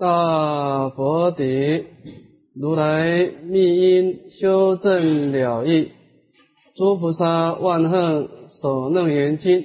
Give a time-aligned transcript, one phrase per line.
[0.00, 1.86] 大佛顶，
[2.54, 5.90] 如来密因修正了义，
[6.76, 8.28] 诸菩萨万恨
[8.60, 9.64] 所楞严经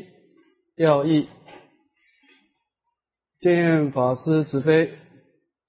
[0.76, 1.28] 要义，
[3.42, 4.90] 见法师慈悲，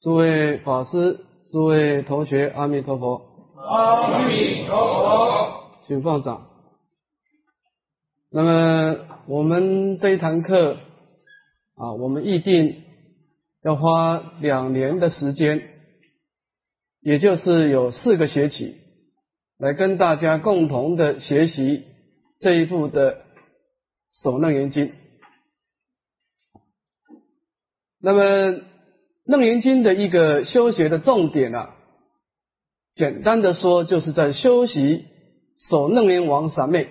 [0.01, 1.21] 诸位法师，
[1.53, 3.21] 诸位同学，阿弥陀佛。
[3.69, 5.85] 阿弥陀佛。
[5.87, 6.47] 请放掌。
[8.33, 8.97] 那么
[9.29, 10.79] 我们这一堂课
[11.77, 12.84] 啊，我们预定
[13.65, 15.63] 要花两年的时间，
[17.01, 18.77] 也就是有四个学期，
[19.59, 21.83] 来跟大家共同的学习
[22.41, 23.15] 这一部的
[24.23, 24.89] 《守楞严经》。
[28.03, 28.23] 那么
[29.25, 31.75] 《楞严经》的一个修学的重点啊，
[32.97, 35.07] 简单的说，就是在修习
[35.71, 36.89] 守楞严王三昧。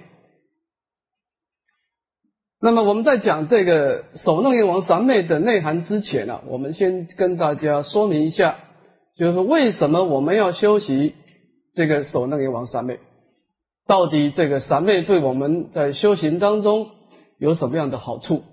[2.65, 8.55] 那么我们在讲这个守楞严王三昧的内涵之前呢，我们先跟大家说明一下，
[9.17, 11.13] 就是为什么我们要修习
[11.75, 13.01] 这个守楞严王三昧？
[13.85, 16.91] 到底这个三昧对我们在修行当中
[17.37, 18.43] 有什么样的好处？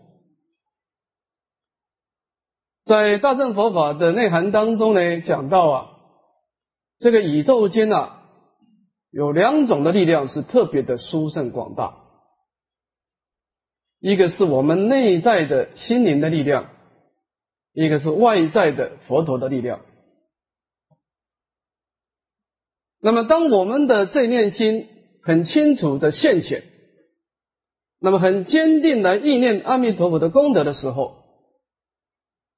[2.87, 5.87] 在大乘佛法的内涵当中呢，讲到啊，
[6.99, 8.23] 这个宇宙间啊，
[9.13, 12.00] 有两种的力量是特别的殊胜广大。
[14.01, 16.71] 一个是我们内在的心灵的力量，
[17.75, 19.81] 一个是外在的佛陀的力量。
[23.03, 24.89] 那么，当我们的这念心
[25.23, 26.65] 很清楚的现前，
[28.01, 31.17] 那么很坚定的意念阿弥陀佛的功德的时候，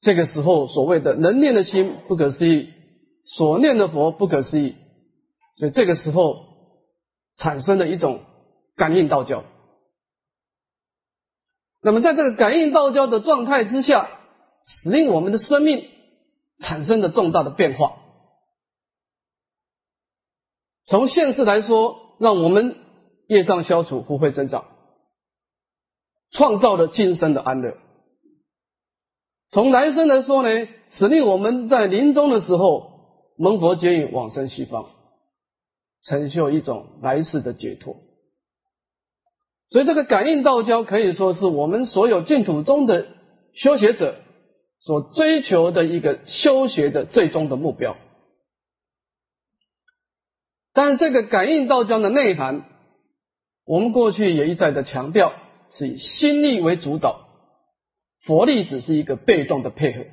[0.01, 2.71] 这个时候所谓的能念的心不可思议，
[3.25, 4.77] 所念的佛不可思议，
[5.57, 6.45] 所以这个时候
[7.37, 8.21] 产生了一种
[8.77, 9.45] 感应道教。
[11.85, 14.09] 那么，在这个感应道交的状态之下，
[14.83, 15.89] 使令我们的生命
[16.61, 17.97] 产生了重大的变化。
[20.87, 22.77] 从现世来说，让我们
[23.27, 24.67] 业障消除，福慧增长，
[26.31, 27.77] 创造了今生的安乐。
[29.51, 30.69] 从来生来说呢，
[30.99, 34.87] 使令我们在临终的时候蒙佛接引往生西方，
[36.05, 37.97] 成就一种来世的解脱。
[39.73, 43.07] 所以，这个感应道交可以说是我们所有净土中的
[43.55, 44.17] 修学者
[44.81, 47.97] 所追求的一个修学的最终的目标。
[50.75, 52.65] 但这个感应道交的内涵，
[53.65, 55.33] 我们过去也一再的强调，
[55.79, 57.29] 是以心力为主导，
[58.27, 60.05] 佛力只是一个被动的配合。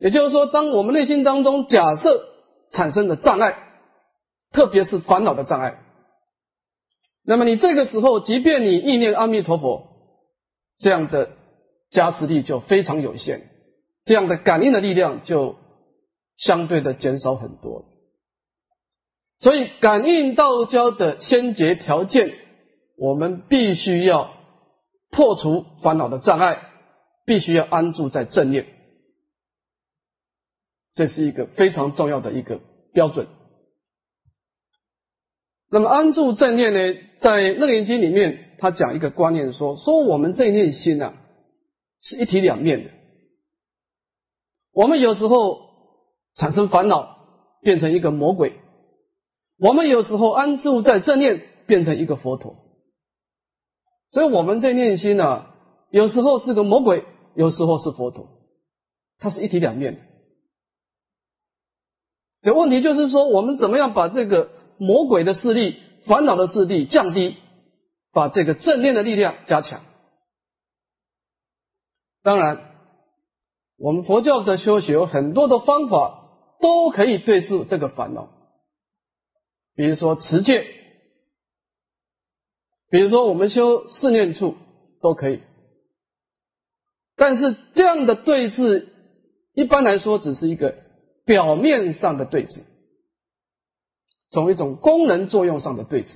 [0.00, 2.24] 也就是说，当我们内心当中假设
[2.72, 3.56] 产生的障碍，
[4.50, 5.84] 特别是烦恼的障碍。
[7.28, 9.86] 那么你这个时候，即便你意念阿弥陀佛，
[10.78, 11.28] 这样的
[11.90, 13.42] 加持力就非常有限，
[14.06, 15.56] 这样的感应的力量就
[16.38, 17.84] 相对的减少很多。
[19.40, 22.32] 所以感应道交的先决条件，
[22.96, 24.30] 我们必须要
[25.10, 26.62] 破除烦恼的障碍，
[27.26, 28.64] 必须要安住在正念，
[30.94, 32.58] 这是一个非常重要的一个
[32.94, 33.26] 标准。
[35.70, 36.78] 那么安住正念呢，
[37.20, 41.12] 在《楞严经》里面，他讲一个观念，说说我们这一念心啊，
[42.00, 42.90] 是一体两面的。
[44.72, 45.60] 我们有时候
[46.36, 47.18] 产生烦恼，
[47.60, 48.52] 变成一个魔鬼；
[49.58, 52.56] 我们有时候安住在正念，变成一个佛陀。
[54.12, 55.48] 所以，我们这念心呢，
[55.90, 58.26] 有时候是个魔鬼，有时候是佛陀，
[59.18, 60.00] 它是一体两面的。
[62.40, 64.56] 这问题就是说，我们怎么样把这个？
[64.78, 67.36] 魔鬼的势力、烦恼的势力降低，
[68.12, 69.82] 把这个正念的力量加强。
[72.22, 72.74] 当然，
[73.78, 76.24] 我们佛教的修学有很多的方法
[76.60, 78.28] 都可以对治这个烦恼，
[79.74, 80.66] 比如说持戒，
[82.90, 84.56] 比如说我们修四念处
[85.00, 85.40] 都可以。
[87.16, 88.88] 但是这样的对治，
[89.54, 90.74] 一般来说只是一个
[91.24, 92.62] 表面上的对峙
[94.30, 96.08] 从一种功能作用上的对峙，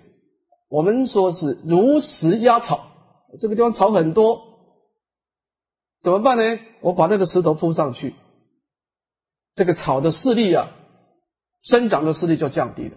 [0.68, 2.86] 我们说是如实压草，
[3.40, 4.42] 这个地方草很多，
[6.02, 6.42] 怎么办呢？
[6.80, 8.14] 我把那个石头铺上去，
[9.54, 10.70] 这个草的势力啊，
[11.62, 12.96] 生长的势力就降低了。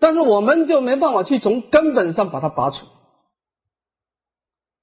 [0.00, 2.76] 但是我们就没办法去从根本上把它拔除。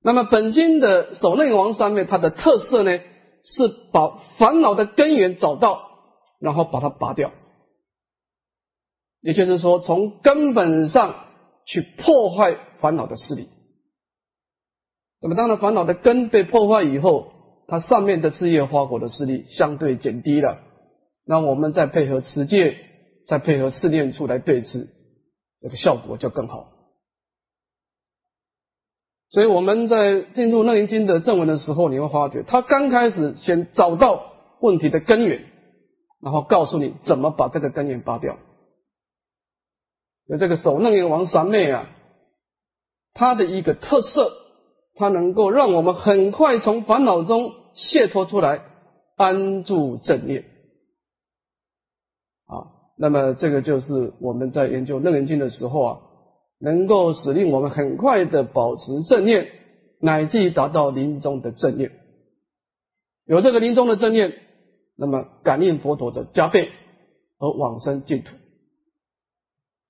[0.01, 2.97] 那么本经的守内王上面，它的特色呢，
[3.43, 5.89] 是把烦恼的根源找到，
[6.39, 7.31] 然后把它拔掉。
[9.25, 11.15] 也就是说，从根本上
[11.65, 13.49] 去破坏烦恼的势力。
[15.19, 17.31] 那么，当然烦恼的根被破坏以后，
[17.67, 20.59] 它上面的事业花果的势力相对减低了，
[21.25, 22.77] 那我们再配合持戒，
[23.27, 24.89] 再配合试念处来对治，
[25.59, 26.67] 这个效果就更好。
[29.31, 35.45] 所以我们在进入《楞严经》的正文的时候，你会发觉，他刚开始先找到问题的根源，
[36.21, 38.37] 然后告诉你怎么把这个根源拔掉。
[40.27, 41.89] 所以这个首楞严王三昧啊，
[43.13, 44.31] 它的一个特色，
[44.95, 47.53] 它能够让我们很快从烦恼中
[47.91, 48.61] 解脱出来，
[49.15, 50.45] 安住正念。
[52.47, 55.99] 啊，那么这个就是我们在研究《楞严经》的时候啊。
[56.57, 59.49] 能够使令我们很快的保持正念，
[59.99, 61.91] 乃至于达到临终的正念。
[63.25, 64.33] 有这个临终的正念，
[64.95, 66.71] 那么感应佛陀的加倍
[67.39, 68.29] 而往生净土。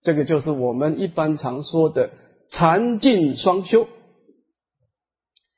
[0.05, 2.11] 这个就是我们一般常说的
[2.51, 3.89] 禅净双修，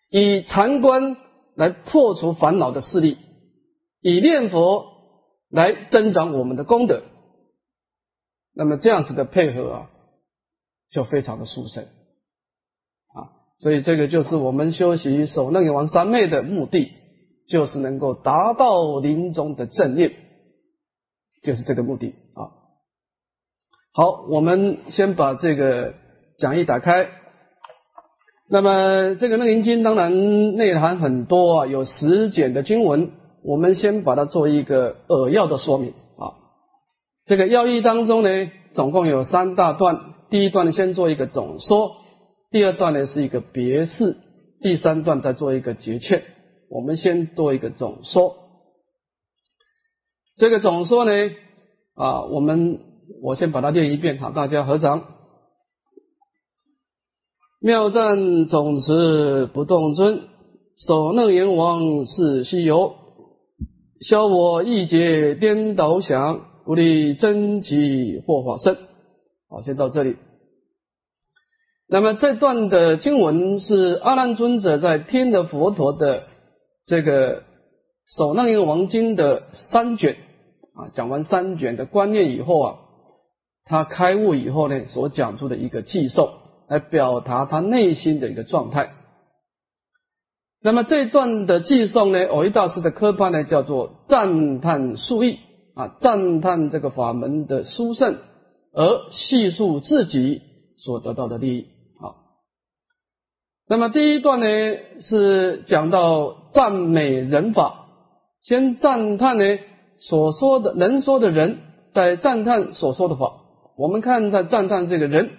[0.10, 1.18] 以禅观
[1.56, 3.18] 来破除烦恼的势力，
[4.02, 4.88] 以念佛
[5.52, 7.04] 来增长我们的功德。
[8.56, 9.90] 那么这样子的配合啊。
[10.90, 16.94] 就非常的殊胜啊，所以这个就是我们修习守楞严王三昧的目的，
[17.50, 20.14] 就是能够达到临终的正念，
[21.44, 22.14] 就是这个目的。
[23.98, 25.96] 好，我们先把这个
[26.38, 27.10] 讲义打开。
[28.48, 33.10] 那么这个楞严经当然内涵很多啊，有十简的经文，
[33.44, 36.38] 我们先把它做一个扼要的说明啊。
[37.26, 38.30] 这个要义当中呢，
[38.76, 40.14] 总共有三大段。
[40.30, 41.94] 第一段呢，先做一个总说；
[42.52, 44.14] 第二段呢是一个别事；
[44.62, 46.22] 第三段再做一个结劝。
[46.70, 48.36] 我们先做一个总说。
[50.38, 51.12] 这个总说呢，
[51.96, 52.82] 啊，我们
[53.21, 55.04] 我先把它念一遍，好，大家合掌。
[57.59, 60.21] 妙赞总持不动尊，
[60.86, 62.94] 首楞严王是西游，
[64.07, 68.77] 消我一劫颠倒想，不利真起或法身。
[69.50, 70.18] 好，先到这里。
[71.89, 76.24] 那么这段的经文是阿难尊者在听的佛陀的
[76.86, 77.42] 这个
[78.18, 80.18] 《首楞严王经》的三卷
[80.75, 82.75] 啊，讲完三卷的观念以后啊，
[83.68, 86.34] 他开悟以后呢，所讲出的一个寄受，
[86.68, 88.92] 来表达他内心的一个状态。
[90.62, 95.40] 那么这段的寄送呢，偶一大师的科判呢，叫做赞叹殊意
[95.75, 98.18] 啊，赞叹这个法门的殊胜。
[98.74, 100.42] 而细述自己
[100.78, 101.66] 所得到的利益。
[102.00, 102.16] 好，
[103.68, 104.46] 那么第一段呢
[105.10, 107.88] 是讲到赞美人法，
[108.44, 109.44] 先赞叹呢
[109.98, 111.58] 所说的能说的人，
[111.96, 113.47] 在赞叹所说的法。
[113.77, 115.29] 我们看在赞叹这个人，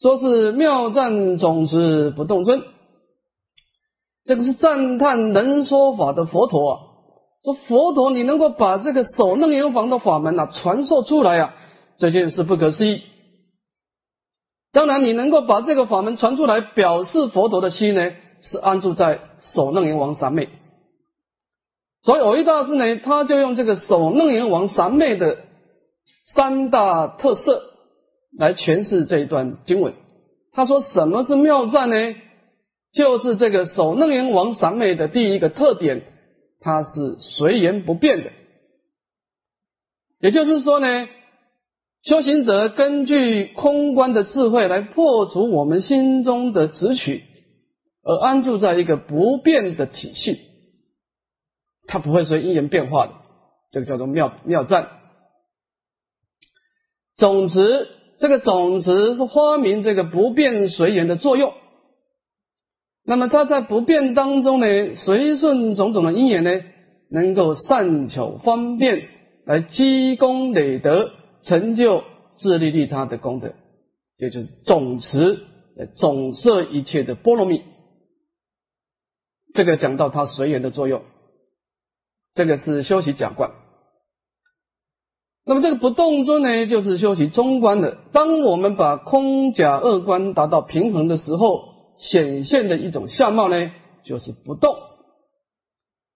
[0.00, 2.62] 说是妙赞总是不动尊，
[4.26, 6.78] 这个是赞叹能说法的佛陀啊。
[7.42, 11.54] 说佛陀，你能够把这个守楞严房的法门啊传授出来啊。
[11.98, 13.02] 这件事不可思议。
[14.72, 18.10] 当然，你能够把这个法门传出来，表示佛陀的心呢，
[18.42, 19.20] 是安住在
[19.54, 20.48] 首楞严王三昧。
[22.02, 25.38] 所以，偶一大师呢，他就用这个首楞严王三昧的
[26.34, 27.62] 三大特色
[28.38, 29.94] 来诠释这一段经文。
[30.52, 32.14] 他说：“什么是妙赞呢？
[32.92, 36.02] 就是这个首楞严王三昧的第一个特点，
[36.60, 38.30] 它是随缘不变的。
[40.20, 41.08] 也就是说呢。”
[42.02, 47.22] 修行者根据空观的智慧来破除我们心中的执取，
[48.02, 50.38] 而安住在一个不变的体系，
[51.86, 53.12] 它不会随因缘变化的，
[53.70, 54.88] 这个叫做妙妙赞。
[57.20, 61.52] 总持这个总持是发明这个不变随缘的作用，
[63.04, 64.66] 那么它在不变当中呢，
[65.04, 66.50] 随顺种种的因缘呢，
[67.10, 69.06] 能够善巧方便
[69.46, 71.12] 来积功累德。
[71.42, 72.04] 成就
[72.38, 73.54] 自利利他的功德，
[74.18, 75.38] 也就是总持、
[75.96, 77.62] 总摄一切的波罗蜜。
[79.54, 81.00] 这个讲到它随缘的作用，
[82.34, 83.52] 这个是修习假观。
[85.50, 87.96] 那么这个不动尊呢，就是修习中观的。
[88.12, 91.64] 当我们把空假二观达到平衡的时候，
[91.98, 93.72] 显现的一种相貌呢，
[94.04, 94.76] 就是不动。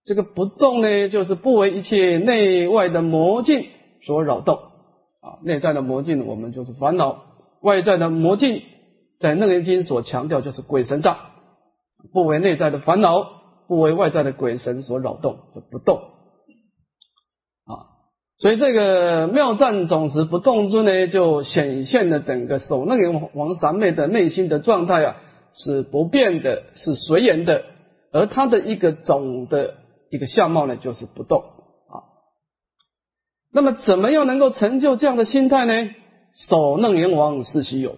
[0.05, 3.67] 这个不动呢，就是不为一切内外的魔境
[4.07, 4.55] 所扰动。
[4.55, 7.17] 啊，内在的魔境，我们就是烦恼；
[7.61, 8.63] 外在的魔境，
[9.19, 11.17] 在楞严经所强调就是鬼神障，
[12.13, 13.27] 不为内在的烦恼，
[13.67, 15.99] 不为外在的鬼神所扰动，就不动。
[18.39, 25.17] 所以这个妙赞总持不动尊呢，就显现了整个守楞严王三昧的内心的状态啊，
[25.55, 27.63] 是不变的，是随缘的，
[28.13, 29.75] 而他的一个总的
[30.11, 31.41] 一个相貌呢，就是不动
[31.89, 32.03] 啊。
[33.53, 35.91] 那么怎么样能够成就这样的心态呢？
[36.49, 37.97] 守楞严王是须有，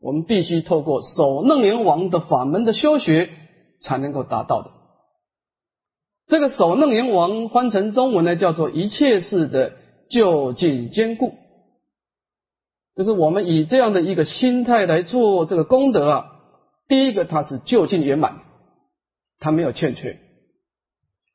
[0.00, 3.28] 我们必须透过守楞严王的法门的修学，
[3.82, 4.70] 才能够达到的。
[6.28, 9.72] 这个守楞严王翻成中文呢，叫做一切事的
[10.10, 11.34] 就近坚固，
[12.94, 16.26] 就是我们以这样的一个心态来做这个功德啊。
[16.86, 18.42] 第一个，它是就近圆满，
[19.38, 20.18] 它没有欠缺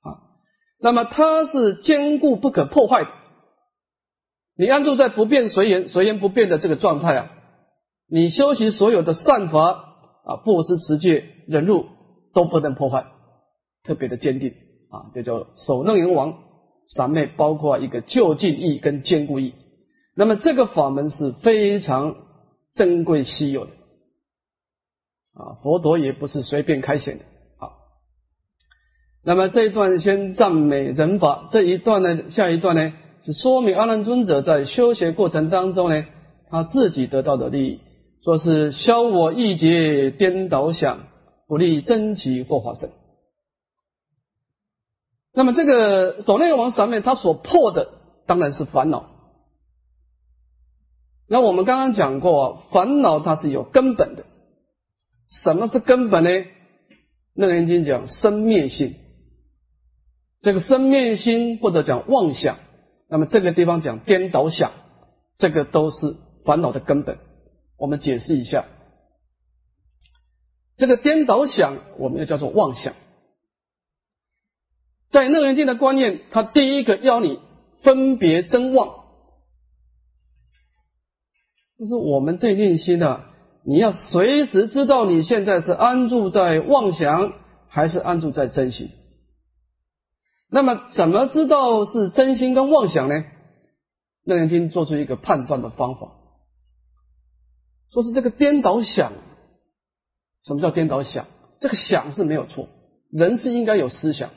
[0.02, 0.38] 啊。
[0.80, 3.10] 那么它是坚固不可破坏的。
[4.56, 7.32] 你安住在不变随缘、随缘不变的这个状态啊，
[8.08, 9.60] 你修习所有的善法
[10.24, 11.88] 啊，布施、持戒、忍辱
[12.34, 13.06] 都不能破坏，
[13.84, 14.54] 特别的坚定
[14.94, 16.36] 啊，这叫守楞严王
[16.96, 19.56] 三昧，包括一个就近义跟坚固义。
[20.16, 22.16] 那么这个法门是非常
[22.76, 23.72] 珍贵稀有的
[25.34, 27.24] 啊，佛陀也不是随便开显的
[27.58, 27.74] 啊。
[29.26, 32.94] 那么这一段先赞美人法，这一段呢，下一段呢？
[33.26, 36.06] 是说明阿难尊者在修学过程当中呢，
[36.50, 37.80] 他自己得到的利益，
[38.24, 41.00] 说是消我意结颠倒想，
[41.48, 42.90] 不利真起过法身。
[45.34, 47.90] 那么这个守内王上面他所破的
[48.28, 49.10] 当然是烦恼。
[51.28, 54.26] 那我们刚刚讲过，烦恼它是有根本的。
[55.44, 56.30] 什么是根本呢？
[57.34, 58.96] 楞严经讲生灭心，
[60.42, 62.60] 这个生灭心或者讲妄想。
[63.10, 64.72] 那么这个地方讲颠倒想，
[65.40, 67.18] 这个都是烦恼的根本。
[67.80, 68.66] 我们解释一下，
[70.78, 72.94] 这个颠倒想，我们又叫做妄想。
[75.14, 77.40] 在楞严经的观念，它第一个要你
[77.84, 79.06] 分别真妄，
[81.78, 83.24] 就是我们这念心的，
[83.64, 87.32] 你要随时知道你现在是安住在妄想，
[87.70, 88.90] 还是安住在真心。
[90.50, 93.24] 那么怎么知道是真心跟妄想呢？
[94.26, 96.12] 楞严经做出一个判断的方法，
[97.92, 99.14] 说是这个颠倒想。
[100.46, 101.28] 什么叫颠倒想？
[101.62, 102.68] 这个想是没有错，
[103.12, 104.32] 人是应该有思想，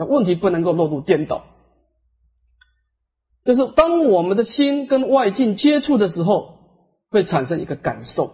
[0.00, 1.44] 那问题不能够落入颠倒。
[3.44, 6.56] 就是当我们的心跟外境接触的时候，
[7.10, 8.32] 会产生一个感受，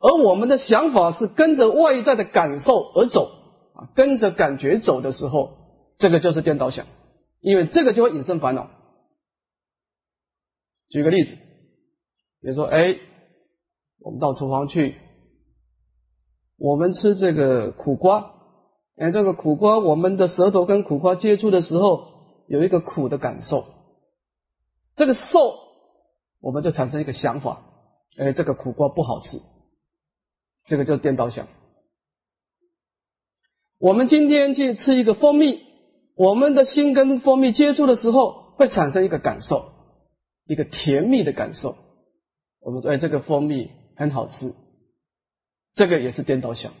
[0.00, 3.36] 而我们的想法是跟着外在的感受而走。
[3.72, 5.56] 啊跟着感觉走的时候，
[5.98, 6.86] 这个就是颠倒想，
[7.40, 8.68] 因为这个就会引生烦恼。
[10.88, 11.30] 举个例子，
[12.42, 12.98] 比如说，哎，
[14.00, 14.96] 我们到厨房去，
[16.58, 18.32] 我们吃这个苦瓜，
[19.00, 23.64] 哎，这个苦瓜，我们的舌头跟苦瓜接触的时候，有一个苦的感受，
[24.94, 25.54] 这个受，
[26.42, 27.62] 我们就产生一个想法，
[28.18, 29.40] 哎，这个苦瓜不好吃，
[30.66, 31.48] 这个就颠倒想。
[33.78, 35.58] 我们今天去吃一个蜂蜜，
[36.14, 39.64] 我们的心跟蜂蜜接触的时候，会产生一个感受，
[40.44, 41.74] 一个甜蜜的感受。
[42.60, 44.54] 我们说，哎，这个蜂蜜很好吃，
[45.74, 46.74] 这个也是颠倒想。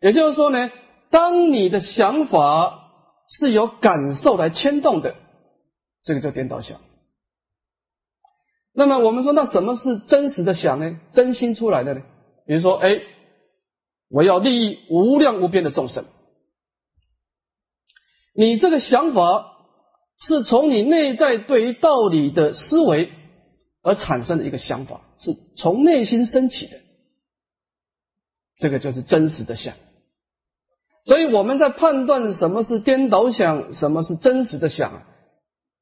[0.00, 0.70] 也就是说呢，
[1.10, 2.90] 当你的想法
[3.38, 5.14] 是由感受来牵动的，
[6.04, 6.80] 这个叫颠倒想。
[8.74, 11.00] 那么我们说，那什么是真实的想呢？
[11.12, 12.02] 真心出来的呢？
[12.46, 13.00] 比如说，哎。
[14.08, 16.04] 我要利益无量无边的众生。
[18.36, 19.56] 你这个想法
[20.28, 23.10] 是从你内在对于道理的思维
[23.82, 26.78] 而产生的一个想法，是从内心升起的。
[28.58, 29.74] 这个就是真实的想。
[31.06, 35.02] 所以我们在判断什么是颠倒想，什么是真实的想，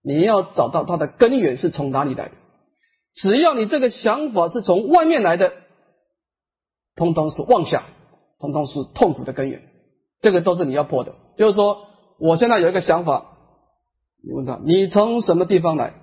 [0.02, 2.32] 你要找到它的根源是从哪里来的。
[3.14, 5.52] 只要你这个想法是从外面来的，
[6.94, 7.82] 通通是妄想。
[8.40, 9.62] 通通是痛苦的根源，
[10.20, 11.14] 这个都是你要破的。
[11.38, 11.86] 就是说，
[12.18, 13.38] 我现在有一个想法，
[14.22, 15.94] 你问他，你从什么地方来？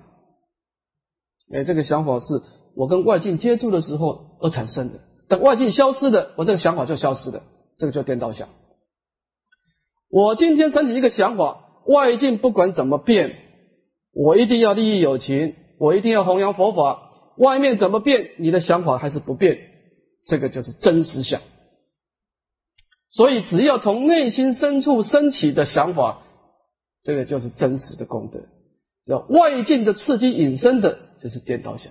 [1.54, 2.26] 哎，这个想法是
[2.74, 4.98] 我跟外境接触的时候而产生的。
[5.28, 7.42] 等外境消失的，我这个想法就消失的，
[7.78, 8.48] 这个叫颠倒想。
[10.12, 13.34] 我今天升起一个想法，外境不管怎么变，
[14.12, 17.08] 我一定要利益有情，我一定要弘扬佛法。
[17.38, 19.58] 外面怎么变，你的想法还是不变，
[20.26, 21.40] 这个就是真实想。
[23.10, 26.18] 所以，只要从内心深处升起的想法，
[27.04, 28.40] 这个就是真实的功德。
[29.06, 31.86] 要外境的刺激引生的，就是颠倒想。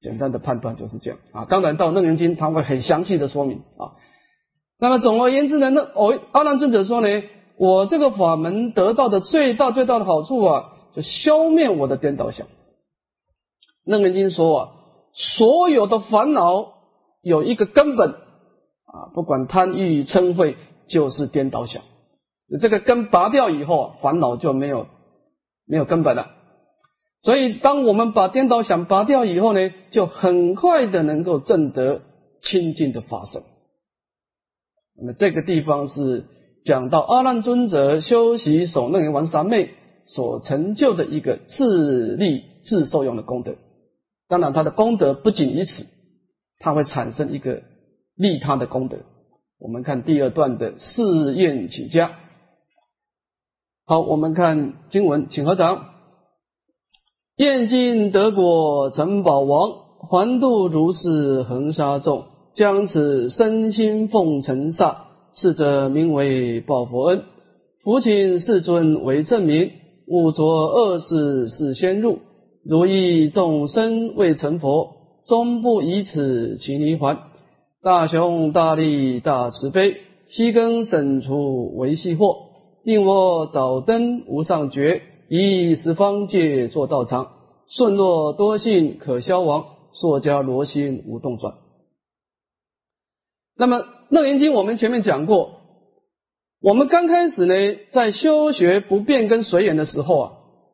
[0.00, 1.46] 简单的判断就是这样啊。
[1.48, 3.94] 当然，到楞严经他会很详细的说明啊。
[4.78, 7.08] 那么，总而言之呢，那哦，阿难尊者说呢，
[7.56, 12.46] 我这个法门得到的最大最大的好处啊，就消灭我的颠倒想。
[13.84, 14.68] 楞严经说啊，
[15.36, 16.74] 所有的烦恼
[17.22, 18.10] 有一个根本。
[18.88, 20.54] 啊，不管贪欲嗔恚，
[20.88, 21.82] 就是颠倒想。
[22.60, 24.86] 这个根拔掉以后，烦恼就没有
[25.66, 26.28] 没有根本了。
[27.22, 32.02] 所以，当我们把颠倒想拔掉以后呢，就很快的能够证得
[32.42, 33.42] 清净的法身。
[34.98, 36.24] 那么这个地方是
[36.64, 39.70] 讲到阿难尊者修习首楞严王三昧
[40.06, 43.56] 所成就的一个自利自受用的功德。
[44.28, 45.72] 当然，他的功德不仅于此，
[46.58, 47.62] 他会产生一个
[48.16, 48.98] 利他的功德。
[49.60, 52.12] 我们看第二段的试验起家。
[53.86, 55.90] 好，我们看经文，请合掌。
[57.36, 62.24] 燕京德国城堡王，环度如是恒沙众，
[62.56, 67.22] 将此身心奉承萨，是者名为报佛恩。
[67.84, 69.72] 福请世尊为证明，
[70.06, 72.20] 勿着恶事是先入，
[72.64, 74.88] 如意众生未成佛，
[75.28, 77.18] 终不以此其泥还。
[77.82, 79.98] 大雄大力大慈悲，
[80.30, 82.36] 悉根省除为细惑。
[82.84, 87.28] 令我早登无上觉，以十方界作道场，
[87.68, 89.66] 顺若多性可消亡，
[90.00, 91.52] 硕迦罗心无动转。
[93.58, 93.78] 那么
[94.10, 95.60] 《楞严经》我们前面讲过，
[96.60, 97.54] 我们刚开始呢，
[97.92, 100.32] 在修学不变跟随缘的时候啊，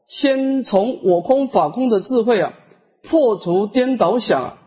[0.08, 2.54] 先从我空法空的智慧啊，
[3.02, 4.58] 破除颠倒想啊，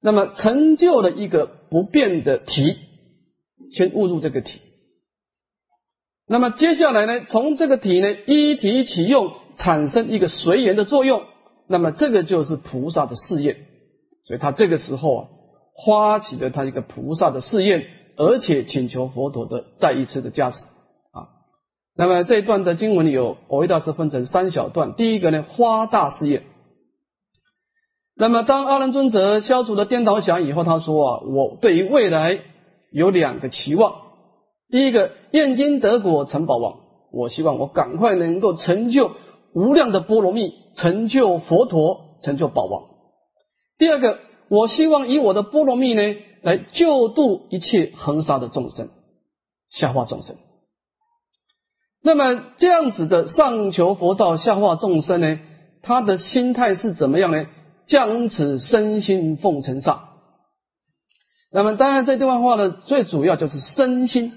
[0.00, 2.76] 那么成就了一个不变的体，
[3.76, 4.60] 先悟入这个体。
[6.26, 11.22] 那么接下来呢，从这个体呢一体起用，产生一个随缘的作用。
[11.68, 13.56] 那么这个就是菩萨的事业，
[14.24, 15.28] 所以他这个时候啊，
[15.86, 21.28] 发起了他一个菩萨的试验，而且请求佛陀的再一次的加持啊。
[21.96, 24.94] 那么这一段的经文有，我为大师分成三小段。
[24.94, 26.42] 第一个呢，花大试验。
[28.16, 32.38] 那么当阿难尊者消除了颠倒想以后，他说啊，我对于未来
[32.92, 33.96] 有两个期望。
[34.70, 36.76] 第一个，燕京德国城堡王，
[37.12, 39.10] 我希望我赶快能够成就
[39.52, 42.84] 无量的波罗蜜，成就佛陀，成就宝王。
[43.78, 46.02] 第二个，我希望以我的波罗蜜呢，
[46.42, 48.90] 来救度一切恒沙的众生，
[49.70, 50.36] 下化众生。
[52.02, 55.40] 那么这样子的上求佛道，下化众生呢，
[55.82, 57.46] 他的心态是怎么样呢？
[57.86, 60.08] 将此身心奉承上。
[61.50, 64.32] 那么当然这段话呢，最主要就是身心。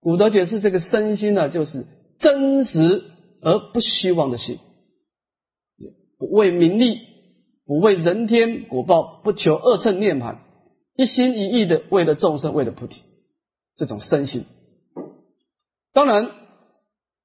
[0.00, 1.86] 古德解释这个身心呢，就是
[2.20, 3.04] 真实
[3.42, 4.58] 而不虚妄的心，
[6.18, 6.98] 不为名利，
[7.68, 10.38] 不为人天果报，不求二乘涅盘，
[10.96, 12.96] 一心一意的为了众生，为了菩提，
[13.76, 14.46] 这种身心。
[15.92, 16.30] 当然，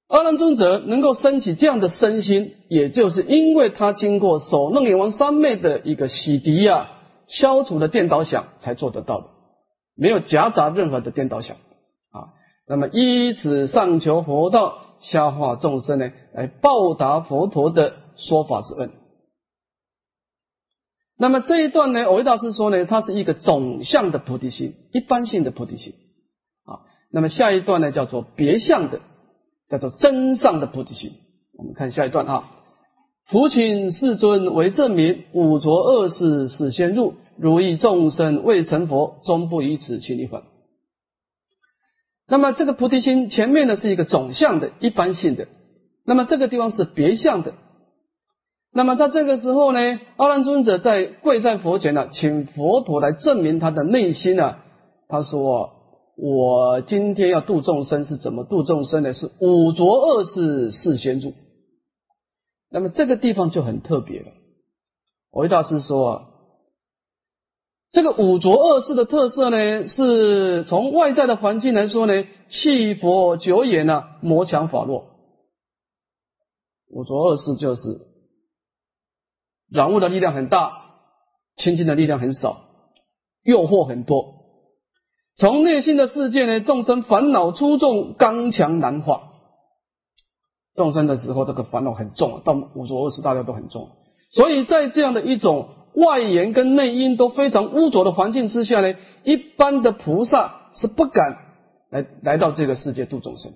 [0.09, 6.89] 阿难尊者能够升起这样的身心，也就是因为他经过首楞严王三昧的一个洗涤啊，
[7.29, 9.27] 消除了颠倒想，才做得到的，
[9.95, 11.55] 没有夹杂任何的颠倒想
[12.11, 12.35] 啊。
[12.67, 18.91] 那么依此上求佛道，下化众生呢，来报答佛陀的说法之恩。
[21.23, 25.93] 那么这一段呢，藕益大师说呢，它是一个总相的菩提心，一般性的菩提心
[26.65, 26.83] 啊。
[27.13, 28.99] 那么下一段呢，叫做别相的，
[29.69, 31.11] 叫做真上的菩提心。
[31.57, 32.51] 我们看下一段啊，
[33.29, 40.41] 福请世尊为证明，五浊恶世始先入，如意众生未成佛，终不以此去离分。
[42.27, 45.47] 那么这个菩提心前面呢是一个总相的一般性的，
[46.05, 47.53] 那么这个地方是别相的。
[48.73, 49.79] 那么在这个时候呢，
[50.17, 54.55] 阿难尊者在跪在佛前呢，请佛陀来证明他的内心呢。
[55.07, 55.71] 他说
[56.17, 59.13] ：“我今天要度众生是怎么度众生呢？
[59.13, 61.33] 是五浊恶世是先入。”
[62.71, 64.31] 那么这个地方就很特别了。
[65.31, 66.29] 维大师说。
[67.95, 75.05] 这个五浊恶世的特色呢，是从外在的环境来说呢，气佛久远呢，魔强法弱。
[76.89, 77.81] 五浊恶世就是
[79.73, 80.71] 染物的力量很大，
[81.57, 82.61] 清净的力量很少，
[83.43, 84.35] 诱惑很多。
[85.37, 89.31] 从内心的世界呢，众生烦恼出众，刚强难化。
[90.75, 93.89] 众生的时候，这个烦恼很重，到五浊恶世大家都很重，
[94.31, 95.69] 所以在这样的一种。
[95.95, 101.37] 外缘跟内因都非常污浊的环境之下呢，一般的菩萨是不敢
[101.91, 103.51] 来来到这个世界度众生。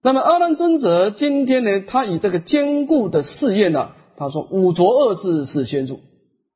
[0.00, 6.00] 那么阿难尊者今天呢，他以这个坚固的誓愿呢，他说五浊恶世是先入，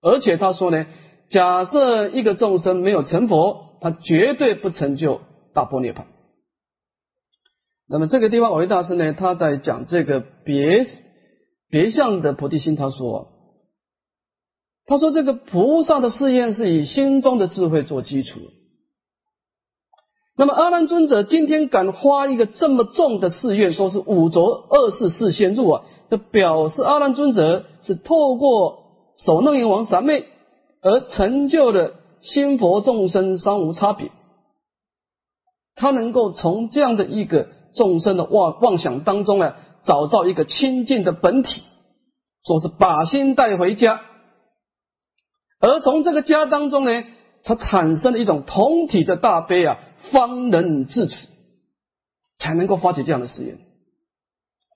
[0.03, 0.87] 而且他说呢，
[1.31, 5.21] 假设一个众生没有成佛，他绝对不成就
[5.55, 6.05] 大波涅槃。
[7.89, 10.87] 那么这个地方，维大师呢，他在讲这个别
[11.71, 13.35] 别相的菩提心，他说。
[14.91, 18.41] 他说：“这个菩萨的试验是以心中的智慧做基础，
[20.39, 28.85] 那么阿难尊者今天敢发一个这么重的誓愿，说是五浊二世四仙入啊，这表示阿难尊者是透过
[29.27, 30.27] 首楞严王三昧
[30.81, 34.13] 而成就的心佛众生三无差别。
[35.75, 39.55] 他能够从这样的一个众生的妄妄想当中呢，
[39.87, 41.63] 找到一个清净的本体，
[42.47, 44.03] 说是把心带回家，
[45.61, 47.03] 而从这个家当中呢，
[47.43, 49.79] 它产生了一种同体的大悲啊。
[50.13, 51.15] 方能自此，
[52.39, 53.59] 才能够发起这样的誓言。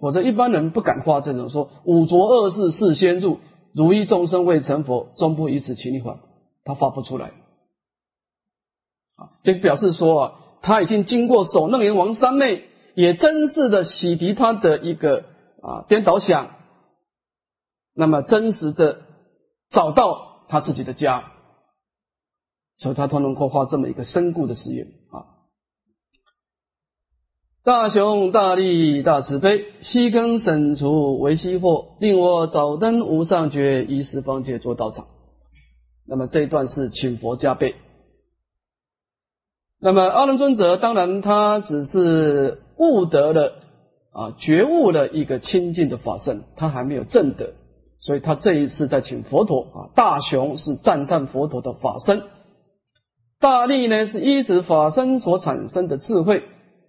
[0.01, 3.39] 否则一般人不敢发这种说五浊恶世是先入，
[3.75, 6.19] 如意众生未成佛，终不以此情力法，
[6.65, 7.33] 他发不出来。
[9.17, 12.65] 啊，这表示说啊，他已经经过首楞严王三昧，
[12.95, 15.25] 也真实的洗涤他的一个
[15.63, 16.51] 啊颠倒想，
[17.95, 19.03] 那么真实的
[19.71, 21.31] 找到他自己的家。
[22.79, 24.91] 所以他才能够发这么一个深固的誓愿啊！
[27.65, 35.07] 大雄大利大慈悲，悉根省除为希惑，令我早登无上觉，以十方界做道场。
[36.05, 37.77] 那么这一段是请佛加倍。
[39.81, 43.53] 那么阿难尊者当然他只是悟得了
[44.13, 47.53] 啊觉悟了一个清净的法身，他还没有证得，
[48.01, 52.25] 所以他这一次在请佛陀啊，大雄是赞叹佛陀的法身。
[53.39, 56.43] 大力呢，是依止法身所产生的智慧，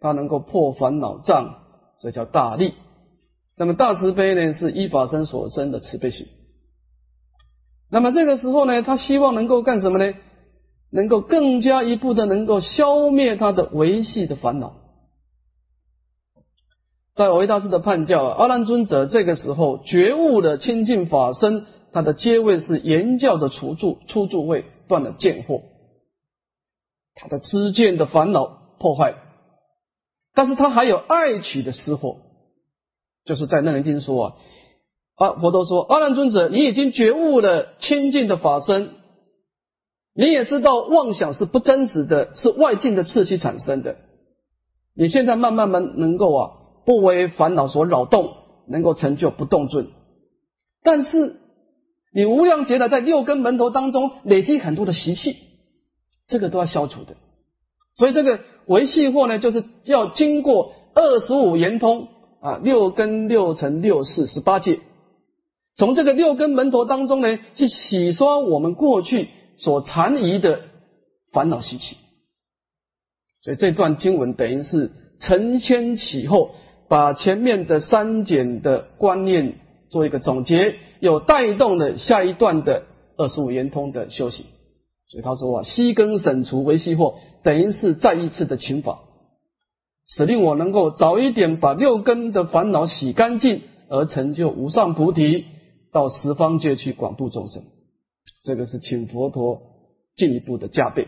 [0.03, 1.55] 它能够破烦恼障，
[2.01, 2.73] 这叫大力。
[3.55, 6.27] 那么大慈悲呢，是依法身所生的慈悲心。
[7.89, 10.13] 那么这个时候呢，他希望能够干什么呢？
[10.91, 14.73] 能够更加一步的能够消灭他的维系的烦恼。
[17.15, 25.61] 在维大师的判教，阿难尊者这个时候觉悟的清净法身，他的阶位是言教的初住初住位，断了见惑。
[27.15, 28.45] 他的知见的烦恼
[28.79, 29.13] 破坏，
[30.33, 32.17] 但是他还有爱取的私货，
[33.25, 34.35] 就是在《楞严经》说啊，
[35.15, 38.91] 啊佛陀说，阿难尊者，你已经觉悟了清净的法身，
[40.15, 43.97] 你也知道妄想是不真实的，是外境的刺激产生的，
[44.95, 46.51] 你现在慢慢慢能够啊，
[46.85, 48.33] 不为烦恼所扰动，
[48.67, 49.87] 能够成就不动尊，
[50.83, 51.39] 但是
[52.13, 55.35] 你无量劫的在六根门头当中累积很多的习气。
[56.29, 57.15] 这个都要消除的，
[57.95, 62.07] 所以这个维系货呢，就是要经过二十五圆通
[62.41, 64.79] 啊，六根六乘六识十八界，
[65.77, 70.61] 从这个六根门头当中呢，去洗刷我们过去所残余的
[71.31, 71.97] 烦恼习气。
[73.41, 76.51] 所以这段经文等于是承先启后，
[76.89, 79.55] 把前面的删减的观念
[79.89, 82.83] 做一个总结，有带动了下一段的
[83.17, 84.45] 二十五圆通的修行。
[85.13, 89.01] 所以他说啊，息根省除为息祸，等于是再一次的请法，
[90.07, 95.45] 使令我能够早一点把六根的烦恼洗干净，而成就无上菩提，
[95.91, 97.61] 到十方界去广度众生。
[98.43, 99.61] 这个是请佛陀
[100.17, 101.07] 进一步的加倍。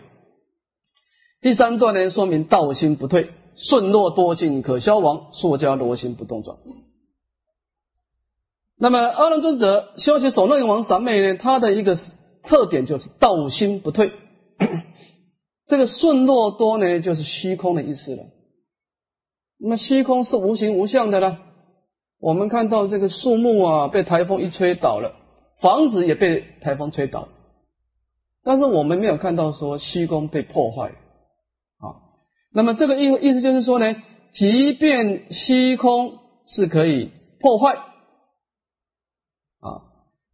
[1.42, 6.58] 第三段呢，说明道心不退，顺若多性可消亡，硕迦罗心不动转。
[8.78, 11.98] 那么阿难尊者修习首楞严王三昧呢，他的一个。
[12.48, 14.12] 特点就是道心不退，
[15.68, 18.24] 这个顺若多呢，就是虚空的意思了。
[19.60, 21.38] 那么虚空是无形无相的呢。
[22.20, 25.16] 我们看到这个树木啊，被台风一吹倒了，
[25.62, 27.28] 房子也被台风吹倒，
[28.44, 30.90] 但是我们没有看到说虚空被破坏
[31.80, 32.02] 啊。
[32.54, 33.96] 那么这个意意思就是说呢，
[34.34, 36.20] 即便虚空
[36.56, 37.76] 是可以破坏。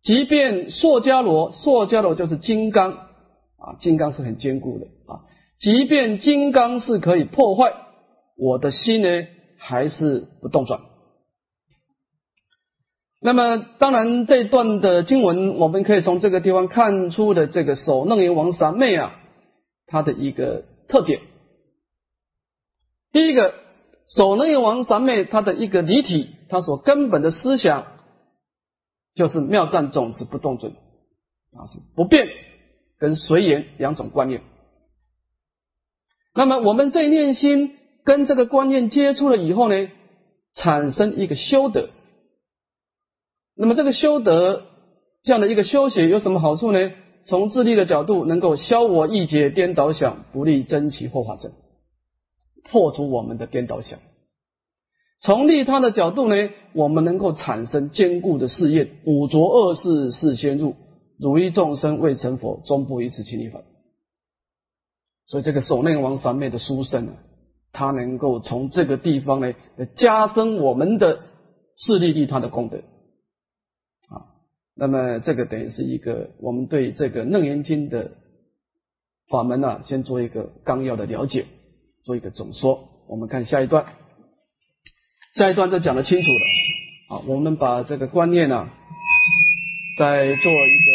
[0.04, 5.22] 即便塑迦罗，塑迦罗就是金刚啊，金刚是很坚固的啊。
[5.60, 7.72] 即便金刚是可以破坏，
[8.36, 9.28] 我的心呢
[9.60, 10.80] 还是不动转。
[13.22, 19.14] 那么，当然这段的经文，我们可以从这个地方看出的这个首楞严王三昧啊，
[19.86, 21.20] 它的一个特点。
[23.12, 23.54] 第一个，
[24.18, 27.86] 首楞严王三昧它的一个离体，它所根本的思想。
[29.14, 30.72] 就是妙赞种子不动准
[31.54, 32.28] 啊，是不变
[32.98, 34.42] 跟随缘两种观念。
[36.34, 39.90] 那么我们这念心跟这个观念接触了以后呢，
[40.56, 41.90] 产生一个修德。
[43.56, 44.64] 那么这个修德
[45.24, 46.92] 这样的一个修行有什么好处呢？
[47.28, 51.52] 从智力的角度，能够消我意解颠倒想，不利真奇或法身，
[52.64, 54.00] 破除我们的颠倒想。
[55.24, 56.36] 从利他的角度呢，
[56.74, 60.76] 我们能够产生坚固的事业，五浊恶世是先入，
[61.20, 63.62] 如一众生未成佛，终不一次清理法。
[65.28, 67.14] 所以这个守内王三昧的书生呢，
[67.72, 69.54] 他能够从这个地方呢，
[69.96, 71.20] 加深我们的
[71.78, 72.78] 势力利他的功德
[74.10, 74.26] 啊。
[74.76, 78.12] 那么这个等于是一个我们对这个楞严经的
[79.30, 81.46] 法门呢，先做一个纲要的了解，
[82.04, 82.90] 做一个总说。
[83.08, 83.86] 我们看下一段，
[85.36, 87.16] 下一段就讲得清楚了。
[87.16, 88.70] 啊，我们把这个观念呢，
[89.98, 90.92] 再做一个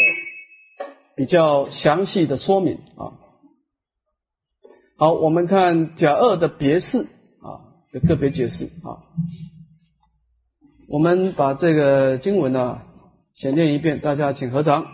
[1.17, 3.13] 比较详细的说明啊。
[4.99, 7.07] 好，我们看甲二的别释
[7.43, 7.61] 啊
[7.93, 9.05] 的个别解释啊。
[10.89, 12.81] 我们把这个经文呢，
[13.35, 14.87] 先念一遍，大家请合掌。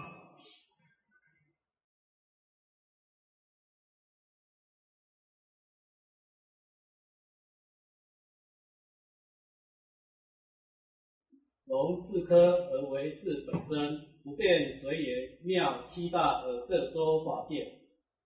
[12.25, 17.81] 科而为是本身，不变随缘，妙七大而各周法界，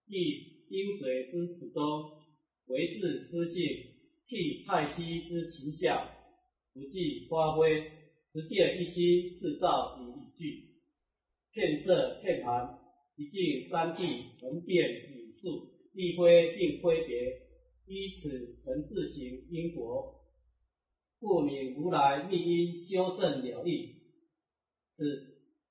[0.08, 0.56] 亦。
[0.68, 2.10] 因随之始终，
[2.66, 3.62] 为自私性，
[4.26, 6.08] 替太息之情象，
[6.74, 7.82] 不计发挥，
[8.32, 10.64] 实践一心制造以一句，
[11.52, 12.80] 片色片盘，
[13.16, 14.02] 一境三地，
[14.40, 17.38] 恒变宇数，一挥并挥别，
[17.86, 20.16] 依此成自行因果，
[21.20, 23.96] 故名如来密因修正了义，
[24.96, 25.04] 此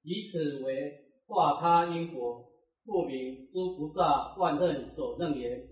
[0.03, 0.91] 以此为
[1.27, 2.51] 化他因果。
[2.87, 5.67] 故名诸菩萨万任所任言，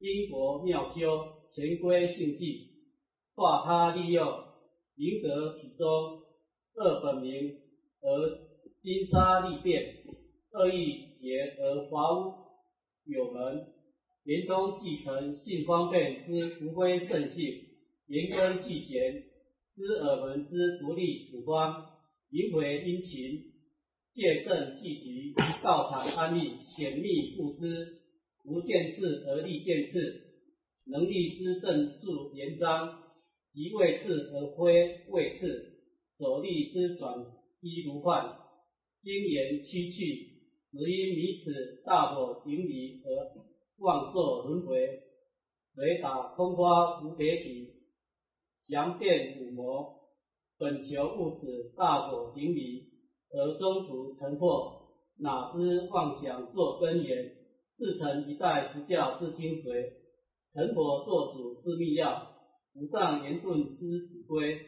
[0.00, 2.70] 因果妙修，前归性寂，
[3.36, 4.26] 化他利用，
[4.96, 5.86] 赢得其中
[6.74, 7.58] 二本名，
[8.00, 8.38] 而
[8.82, 9.98] 金沙利变，
[10.50, 12.34] 二义结而华屋
[13.04, 13.72] 有门，
[14.24, 17.67] 言中继承性方便之无非圣性，
[18.08, 19.22] 言根继贤
[19.76, 21.72] 知耳门之独立主观，
[22.30, 23.52] 名回殷勤。
[24.14, 28.00] 借证具体，道场安利，显密布施，
[28.44, 30.22] 无见智而立见智，
[30.86, 32.98] 能力之正助言章，
[33.52, 35.72] 即为智而非为智，
[36.16, 37.14] 所立之转
[37.60, 38.38] 依如幻，
[39.04, 40.40] 经言七去，
[40.72, 43.06] 只因迷此大火顶礼而
[43.78, 44.80] 妄作轮回，
[45.76, 47.68] 雷打风花蝴蝶起，
[48.68, 49.94] 详变五魔，
[50.58, 52.86] 本求勿此大火顶礼。
[53.30, 57.30] 而中途成破，哪知妄想作根源，
[57.76, 59.92] 自成一代不教之精髓，
[60.54, 62.26] 成佛作主之密要，
[62.74, 64.58] 无上言顿之指挥，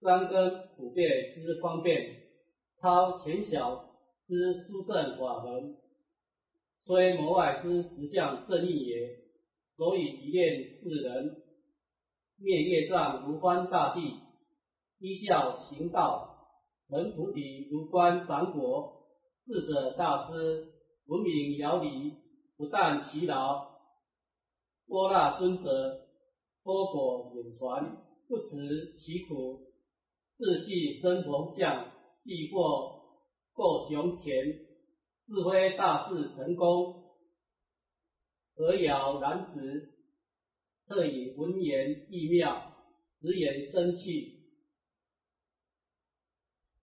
[0.00, 2.16] 三根普遍之方便，
[2.80, 3.90] 超浅小
[4.26, 5.76] 之殊胜法门，
[6.80, 9.18] 虽魔外之实相正义也，
[9.76, 11.42] 所以一念世人
[12.38, 14.00] 灭业障如观大地，
[14.98, 16.36] 依教行道。
[16.88, 19.02] 成菩提如观掌果，
[19.44, 20.72] 智者大师
[21.06, 22.14] 闻名遥离，
[22.56, 23.68] 不但其劳，
[24.86, 26.06] 波那尊者
[26.64, 27.94] 托果远传，
[28.26, 29.66] 不辞其苦，
[30.38, 31.92] 自系生佛相，
[32.24, 33.02] 亦或
[33.52, 34.34] 过雄前，
[35.26, 37.04] 智慧大事成功，
[38.56, 39.97] 何遥然直，
[40.88, 42.72] 特以文言意妙，
[43.20, 44.38] 直言生气。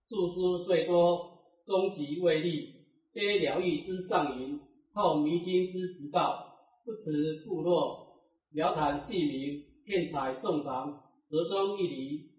[0.08, 2.76] 著书虽多，终极未立。
[3.12, 4.60] 非疗愈之上云，
[4.92, 8.20] 后迷津之直道，不辞部落，
[8.52, 12.30] 聊谈细明，骗财众长，折中一离，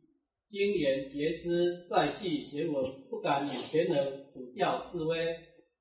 [0.51, 5.35] 经研结思，再细学文，不敢与前人苦教示威，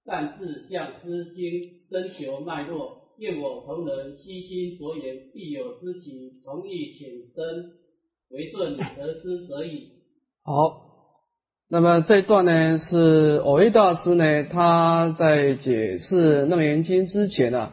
[0.07, 7.73] 但自向诗经征求脉络，愿我同人悉心着眼，必有知情，同意请生，
[8.31, 9.89] 为顺得失则已。
[10.43, 10.85] 好。
[11.69, 17.73] 那么这段呢，是偶益大师呢，他在解释《楞严经》之前呢，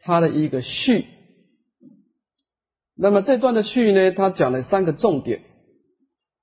[0.00, 1.04] 他的一个序。
[2.96, 5.40] 那么这段的序呢，他讲了三个重点。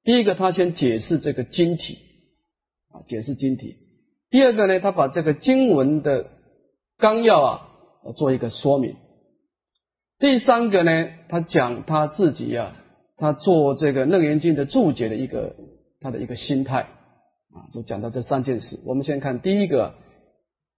[0.05, 1.97] 第一个，他先解释这个经体
[2.93, 3.75] 啊，解释经体。
[4.29, 6.27] 第二个呢，他把这个经文的
[6.97, 7.68] 纲要啊，
[8.15, 8.95] 做一个说明。
[10.19, 12.75] 第三个呢，他讲他自己呀，
[13.17, 15.55] 他做这个《楞严经》的注解的一个。
[16.01, 16.83] 他的一个心态
[17.51, 18.79] 啊，就讲到这三件事。
[18.85, 19.95] 我们先看第一个，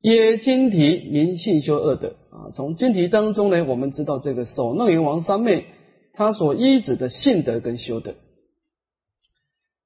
[0.01, 2.49] 耶经题明信修二德啊。
[2.55, 5.65] 从经题当中呢，我们知道这个守楞严王三昧，
[6.13, 8.15] 他所依止的信德跟修德。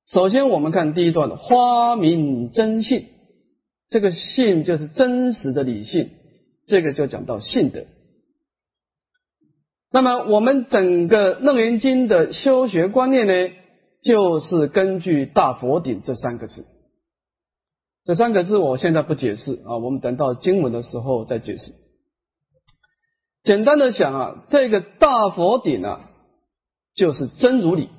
[0.10, 3.08] 首先，我们看第一段，花明真信，
[3.90, 6.12] 这个信就是真实的理性，
[6.68, 7.86] 这个就讲到信德。
[9.92, 13.34] 那么，我们整个楞严经的修学观念呢？
[14.04, 16.66] 就是根据大佛顶这三个字，
[18.06, 21.74] 这三个字我现在不解释啊，我们等到经文的时候再解释。
[23.44, 26.12] 简单的讲啊，这个大佛顶啊，
[26.94, 27.90] 就是真如理。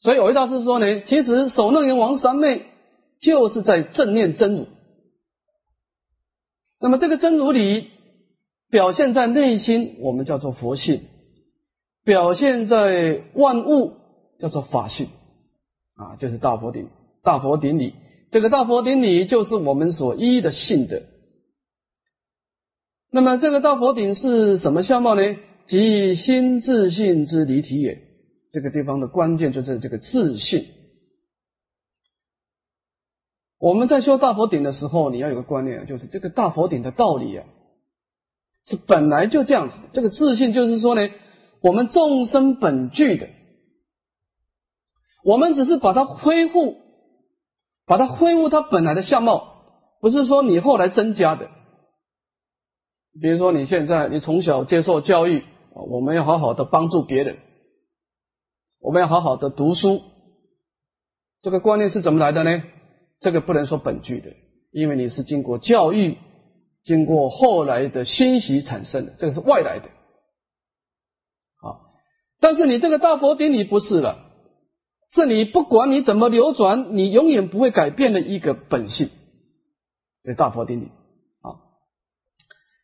[0.00, 2.66] 所以有位大师说呢，其实守楞严王三昧
[3.22, 4.66] 就是在正念真如。
[6.84, 7.86] 那么这个真如理
[8.70, 10.98] 表现在内心，我们叫做佛性；
[12.04, 13.94] 表现在万物，
[14.38, 15.08] 叫做法性。
[15.96, 16.88] 啊，就是大佛顶，
[17.22, 17.94] 大佛顶里，
[18.30, 21.00] 这个大佛顶里就是我们所依的性德。
[23.10, 25.22] 那么这个大佛顶是什么相貌呢？
[25.68, 28.02] 即心自性之离体也。
[28.52, 30.66] 这个地方的关键就是这个自性。
[33.64, 37.46] 我们在修大佛顶的时候，你要有个观念，就是这个大佛顶的道理啊，
[38.66, 39.74] 是本来就这样子。
[39.94, 41.08] 这个自信就是说呢，
[41.62, 43.26] 我们众生本具的。
[45.24, 46.76] 我们只是把它恢复，
[47.86, 49.54] 把它恢复它本来的相貌，
[50.02, 51.48] 不是说你后来增加的。
[53.18, 57.38] 比如说你现在你从小接受教育啊，我们要好好的帮助别人，
[58.82, 60.02] 我们要好好的读书，
[61.40, 62.62] 这个观念是怎么来的呢？
[63.24, 64.34] 这个不能说本具的，
[64.70, 66.18] 因为你是经过教育，
[66.84, 69.88] 经过后来的欣习产生的，这个是外来的。
[71.58, 71.80] 好，
[72.38, 74.18] 但是你这个大佛顶你不是了。
[75.14, 79.08] 是你不管你怎么流转，你永远不会改变的一个本性，
[80.22, 80.86] 这大佛顶礼
[81.40, 81.64] 啊。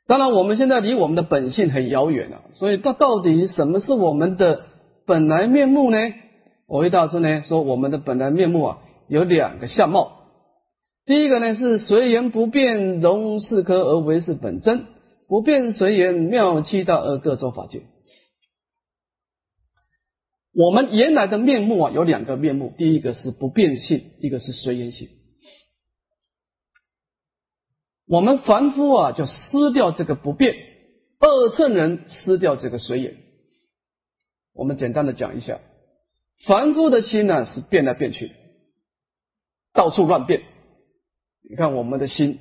[0.06, 4.62] 当然，我们现在离我们的本性很遥远了，所以到到底什么是我们的
[5.06, 5.98] 本来面目呢？
[6.66, 10.19] 我为大师呢说，我们的本来面目啊有两个相貌。
[11.06, 14.86] 第一个呢是随缘不变，容四科而为是本真；
[15.26, 17.82] 不变随缘，妙七大而各作法界。
[20.52, 25.08] 我们原来的面目啊，有两个面目，第一个是不变性，一个是随缘性。
[28.06, 30.54] 我们凡夫啊，就失掉这个不变；
[31.20, 33.16] 二圣人失掉这个随缘。
[34.52, 35.60] 我们简单的讲一下，
[36.46, 38.32] 凡夫的心呢是变来变去，
[39.72, 40.42] 到处乱变。
[41.50, 42.38] 你看我们的心，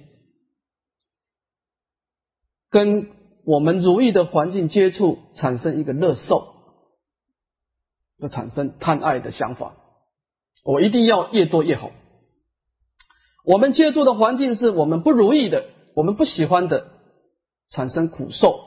[2.70, 3.10] 跟
[3.44, 6.54] 我们如意的环境接触，产生一个乐受。
[8.20, 9.78] 就产生贪爱的想法，
[10.64, 11.90] 我一定要越多越好。
[13.46, 16.92] 我们接触的环境是我们不如意的，我们不喜欢的，
[17.72, 18.60] 产生苦受，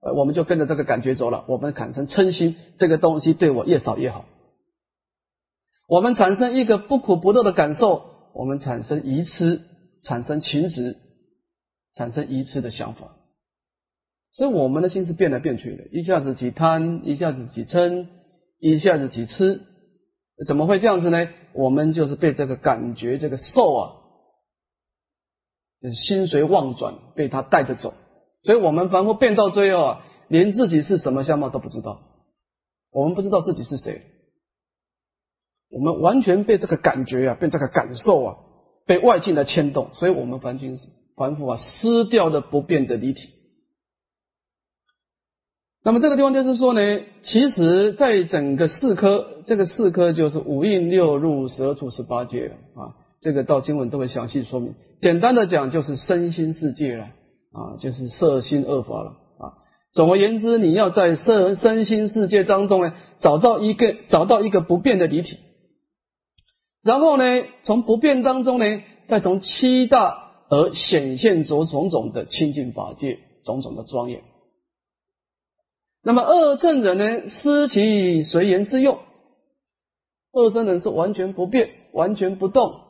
[0.00, 1.44] 呃，我们就跟着这个感觉走了。
[1.48, 4.24] 我们产生嗔心，这个东西对我越少越好。
[5.86, 9.62] 我们产生一个不苦不乐的感受，我们产生愚痴，
[10.02, 10.96] 产生情执，
[11.94, 13.16] 产生愚痴的想法。
[14.32, 18.08] 所以我们的心是变来变去的，一下子起贪，一下子起嗔。
[18.60, 19.60] 一下子几痴，
[20.46, 21.28] 怎么会这样子呢？
[21.52, 23.92] 我们就是被这个感觉、这个受啊，
[26.06, 27.92] 心随妄转，被他带着走。
[28.42, 32.00] 所以，我们反复变到最后啊，连自己是什么相貌都不知道。
[32.90, 34.00] 我们不知道自己是谁，
[35.74, 38.36] 我们完全被这个感觉啊，被这个感受啊，
[38.86, 39.90] 被外境的牵动。
[39.94, 40.78] 所以我们凡心
[41.16, 43.20] 凡夫啊，失掉了不变的离体。
[45.84, 46.80] 那么这个地方就是说呢，
[47.24, 52.94] 其实在整个四科，这个四科就是五蕴六入十二处十八界了啊。
[53.20, 54.74] 这个到经文都会详细说明。
[55.00, 59.44] 简单的讲，就是身心世界了啊，就是色心二法了啊。
[59.92, 65.38] 总而言之，你要在色身心世界当中呢，找到一个找到一个不变的离体，
[66.84, 67.24] 然后呢，
[67.64, 74.22] 从不变当中呢，再从七大而显现着种种的清净法界，种种的庄严。
[76.02, 78.98] 那么二正人呢，失其随缘之用。
[80.32, 82.80] 二正人是完全不变、完全不动，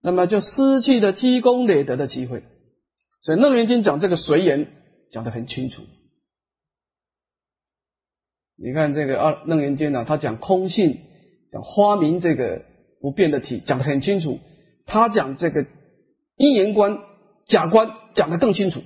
[0.00, 2.42] 那么就失去了积功累德的机会。
[3.22, 4.68] 所以《楞严经》讲这个随缘
[5.12, 5.82] 讲得很清楚。
[8.56, 11.00] 你看这个《二楞严经》呢，他讲空性，
[11.52, 12.64] 讲花明这个
[13.04, 14.38] 不变的体，讲得很清楚。
[14.86, 15.66] 他讲这个
[16.36, 17.00] 因缘观、
[17.44, 18.80] 假观，讲得更清楚。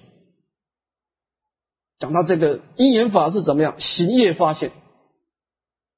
[2.01, 4.73] 讲到这个因缘法是怎么样行业发现，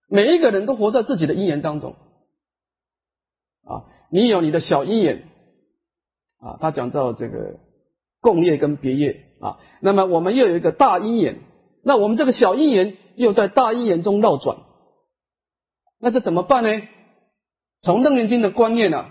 [0.06, 1.92] 每一个人都活在自己的因缘当中
[3.64, 5.22] 啊，你有你的小因缘
[6.40, 7.58] 啊，他讲到这个
[8.20, 11.38] 共业跟别业啊，那么我们又有一个大因缘，
[11.82, 14.58] 那我们这个小因缘又在大因缘中绕转，
[15.98, 16.68] 那这怎么办呢？
[17.82, 19.10] 从楞严经的观念呢，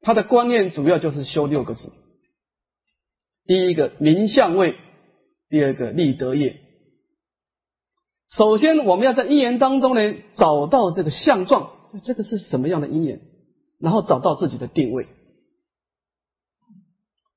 [0.00, 1.92] 他的观念主要就是修六个字，
[3.44, 4.76] 第一个明相位。
[5.48, 6.60] 第二个立德业，
[8.36, 10.00] 首先我们要在因缘当中呢
[10.36, 11.70] 找到这个相状，
[12.04, 13.20] 这个是什么样的因缘，
[13.78, 15.06] 然后找到自己的定位。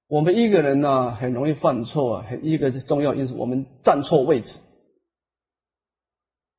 [0.07, 4.47] 我们一个人呢，很容易犯错啊，很一个重要因素，我们站错位置。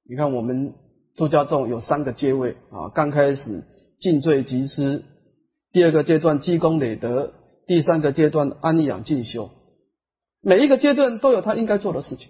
[0.04, 0.74] 你看，我们
[1.20, 3.64] 出家众有三个阶位啊，刚开始
[4.00, 5.04] 尽罪集思，
[5.70, 7.34] 第二个阶段积功累德，
[7.66, 9.50] 第三个阶段安养进修。
[10.42, 12.28] 每一个阶段都有他应该做的事情。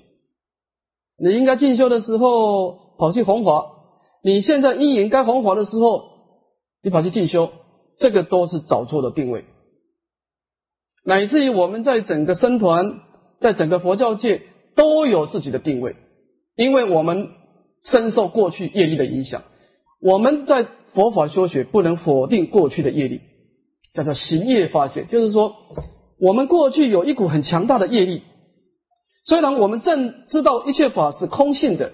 [1.16, 3.70] 你应该进修的时候跑去弘法，
[4.24, 6.02] 你现在因缘该弘法的时候，
[6.82, 7.52] 你跑去进修，
[8.00, 9.44] 这个都是找错了定位。
[11.04, 12.98] 乃至于我们在整个僧团，
[13.40, 14.42] 在整个佛教界
[14.74, 15.94] 都有自己的定位，
[16.56, 17.28] 因为我们
[17.84, 19.42] 深受过去业力的影响。
[20.00, 23.20] 我们在佛法修学不能否定过去的业力，
[23.94, 25.54] 叫做行业发现，就是说
[26.20, 28.22] 我们过去有一股很强大的业力，
[29.24, 31.92] 虽然我们正知道一切法是空性的，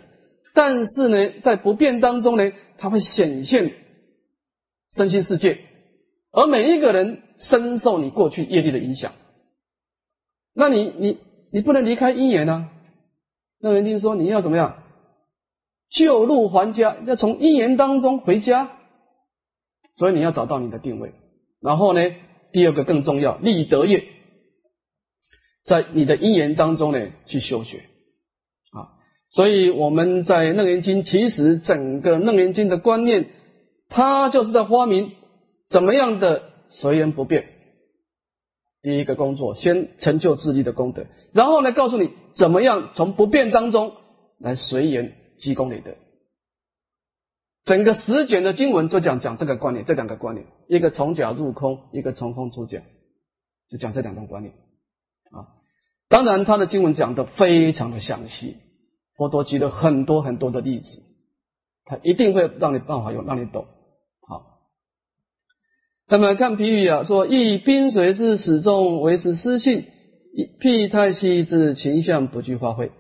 [0.55, 3.73] 但是呢，在不变当中呢，它会显现
[4.97, 5.59] 身心世界，
[6.33, 7.23] 而每一个人。
[7.51, 9.13] 深受你过去业力的影响，
[10.55, 11.19] 那你你
[11.53, 12.71] 你不能离开因缘呢？
[13.61, 14.83] 那人听说你要怎么样？
[15.91, 18.71] 旧路还家，要从因缘当中回家，
[19.97, 21.13] 所以你要找到你的定位。
[21.61, 22.01] 然后呢，
[22.53, 24.05] 第二个更重要，立德业，
[25.65, 27.79] 在你的因缘当中呢去修学
[28.73, 28.93] 啊。
[29.31, 33.27] 所以我们在楞严经，其实整个楞严经的观念，
[33.89, 35.13] 它就是在发明
[35.71, 36.55] 怎么样的。
[36.79, 37.47] 随缘不变，
[38.83, 43.95] 第一个工作先成就自己的功德，然后呢，告诉你怎么样从不变当中
[44.39, 45.95] 来随缘积功累德。
[47.65, 52.81] 整个十卷的经文就讲讲这个观念，这两个观念，一个从假入空，一个从空出假，
[53.69, 54.55] 就讲这两种观念
[55.33, 55.51] 啊。
[56.09, 58.59] 当然，他的经文讲的非常的详细，
[59.17, 60.87] 佛陀举了很多很多的例子，
[61.85, 63.67] 他一定会让你办法有让你懂。
[64.29, 64.61] 好
[66.09, 69.85] 那么看譬喻啊，说以冰水之始终维持湿性，
[70.61, 72.93] 辟太息之形象不具发挥。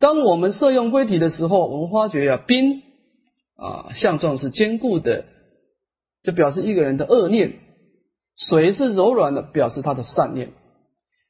[0.00, 2.82] 当我们摄用归体的时候，我们发觉啊，冰
[3.54, 5.26] 啊相状是坚固的，
[6.22, 7.50] 就表示一个人的恶念；
[8.48, 10.52] 水是柔软的，表示他的善念。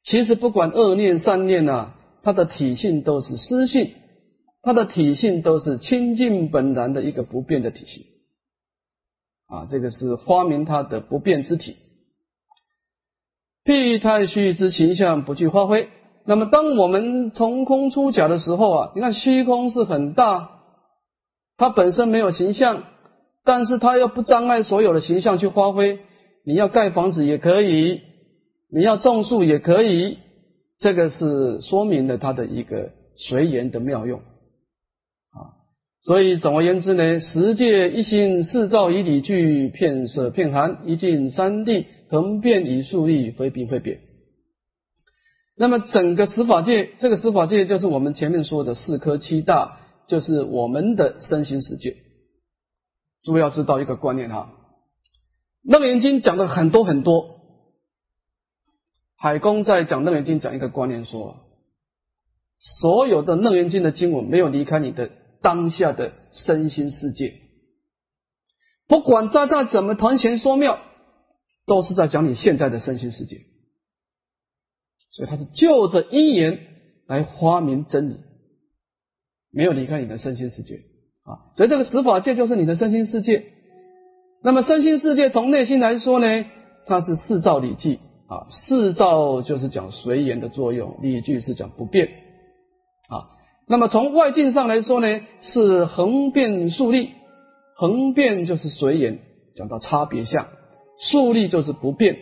[0.05, 3.91] 其实不管恶念善念啊，它的体性都是湿性，
[4.61, 8.05] 它的体性都是清净本然的一个不变的体性。
[9.47, 11.75] 啊，这个是发明它的不变之体，
[13.65, 15.89] 辟太虚之形象不去发挥。
[16.23, 20.49] 那么，当我们从空出假的时候啊，你看虚空是很大，
[21.57, 22.83] 它本身没有形象，
[23.43, 25.99] 但是它又不障碍所有的形象去发挥。
[26.45, 28.01] 你要盖房子也可以，
[28.71, 30.17] 你要种树也可以，
[30.79, 35.57] 这个是说明了它的一个随缘的妙用啊。
[36.03, 43.99] 所以总而言之呢，十界一心四照以理具，片色片寒一尽三地，横变以数力，非并非别。
[45.61, 51.97] 那么整个十法界，这个十法界就是我们前面说的四科七大，就是我们的身心世界。
[53.21, 54.53] 诸位要知道一个观念哈，
[55.71, 57.41] 《楞严经》讲的很多很多，
[59.15, 61.37] 海公在讲《楞严经》讲一个观念说，
[62.79, 65.11] 所有的《楞严经》的经文没有离开你的。
[65.43, 66.13] 当下的
[66.45, 67.33] 身心世界，
[68.87, 70.77] 不管在在怎么谈玄说妙，
[71.65, 73.37] 都是在讲你现在的身心世界。
[75.11, 76.59] 所以他是就着因缘
[77.07, 78.17] 来发明真理，
[79.51, 80.75] 没有离开你的身心世界
[81.23, 81.51] 啊。
[81.57, 83.43] 所以这个十法界就是你的身心世界。
[84.43, 86.45] 那么身心世界从内心来说呢，
[86.87, 92.07] 它是四照理具啊，四照就是讲随缘的作用，理具是讲不变
[93.09, 93.27] 啊。
[93.67, 95.21] 那么从外境上来说呢，
[95.53, 97.09] 是横变竖立，
[97.75, 99.19] 横变就是随缘，
[99.55, 100.45] 讲到差别相；
[101.11, 102.17] 竖立就是不变，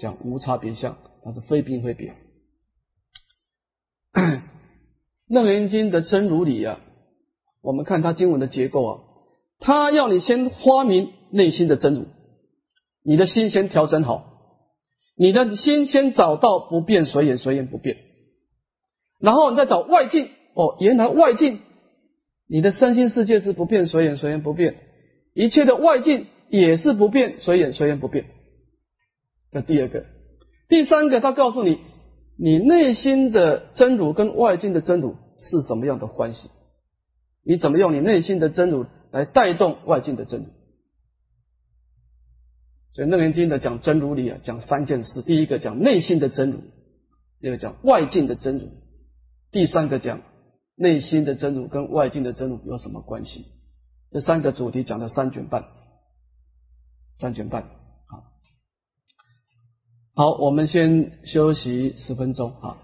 [0.00, 2.12] 讲无差别相，它是非并非别。
[5.28, 6.80] 楞严经的真如理啊，
[7.62, 9.00] 我们看它经文的结构啊，
[9.58, 12.06] 它要你先发明内心的真如，
[13.04, 14.24] 你的心先调整好，
[15.16, 17.96] 你的心先找到不变随缘，随缘不变，
[19.20, 20.28] 然后你再找外境。
[20.56, 21.58] 哦，原来外境，
[22.48, 24.76] 你的身心世界是不变随缘，随缘不变，
[25.34, 28.26] 一切的外境也是不变随缘，随缘不变。
[29.50, 30.04] 这第二个，
[30.68, 31.80] 第三个，他告诉你，
[32.36, 35.16] 你内心的真如跟外境的真如
[35.50, 36.40] 是怎么样的关系？
[37.44, 40.46] 你怎么用你内心的真如来带动外境的真如？
[42.92, 46.58] 所以《楞严经》的讲真如理啊，讲三件事：第一个讲内心的真如，
[47.40, 48.68] 第二个讲外境的真如，
[49.50, 50.20] 第三个讲。
[50.76, 53.44] 内心的真如跟外境的真如有什么关系？
[54.10, 55.66] 这三个主题讲了三卷半，
[57.20, 57.70] 三卷半。
[60.16, 62.83] 好，我们先休息十分钟，好。